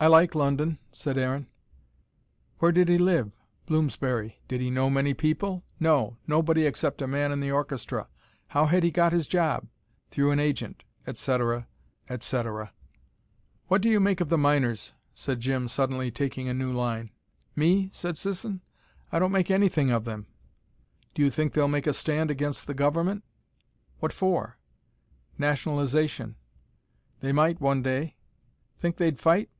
[0.00, 1.48] "I like London," said Aaron.
[2.58, 3.32] Where did he live?
[3.66, 4.38] Bloomsbury.
[4.46, 5.64] Did he know many people?
[5.80, 8.06] No nobody except a man in the orchestra.
[8.46, 9.66] How had he got his job?
[10.12, 10.84] Through an agent.
[11.08, 11.66] Etc.
[12.08, 12.72] Etc.
[13.66, 17.10] "What do you make of the miners?" said Jim, suddenly taking a new line.
[17.56, 18.60] "Me?" said Sisson.
[19.10, 20.26] "I don't make anything of them."
[21.12, 23.24] "Do you think they'll make a stand against the government?"
[23.98, 24.58] "What for?"
[25.38, 26.36] "Nationalisation."
[27.18, 28.14] "They might, one day."
[28.78, 29.50] "Think they'd fight?"